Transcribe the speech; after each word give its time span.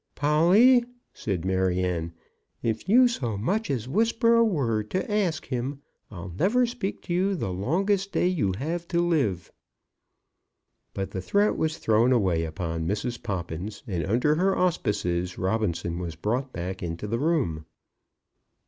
"Polly," 0.15 0.83
said 1.13 1.45
Maryanne, 1.45 2.11
"if 2.63 2.89
you 2.89 3.07
so 3.07 3.37
much 3.37 3.69
as 3.69 3.87
whisper 3.87 4.33
a 4.33 4.43
word 4.43 4.89
to 4.89 5.11
ask 5.11 5.45
him, 5.45 5.83
I'll 6.09 6.29
never 6.29 6.65
speak 6.65 7.03
to 7.03 7.13
you 7.13 7.35
the 7.35 7.53
longest 7.53 8.11
day 8.11 8.25
you 8.27 8.51
have 8.57 8.87
to 8.87 8.99
live." 8.99 9.51
But 10.95 11.11
the 11.11 11.21
threat 11.21 11.55
was 11.55 11.77
thrown 11.77 12.11
away 12.11 12.45
upon 12.45 12.87
Mrs. 12.87 13.21
Poppins, 13.21 13.83
and, 13.85 14.03
under 14.03 14.33
her 14.33 14.57
auspices, 14.57 15.37
Robinson 15.37 15.99
was 15.99 16.15
brought 16.15 16.51
back 16.51 16.81
into 16.81 17.05
the 17.05 17.19
room. 17.19 17.67